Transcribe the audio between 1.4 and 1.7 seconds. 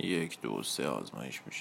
میشه.